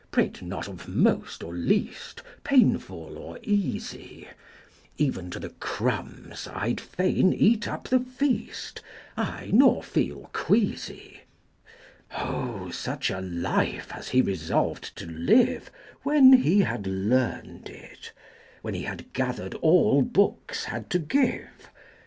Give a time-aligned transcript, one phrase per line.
[0.09, 4.27] Prate not of most or least, Painful or easy!
[4.97, 8.81] Even to the crumbs I'd fain eat up the feast,
[9.15, 11.19] Aye, nor feel queasy."
[12.17, 15.71] Oh, such a life as he resolved to live, 65
[16.01, 18.11] When he had learned it,
[18.63, 21.69] When he had gathered all books had to give!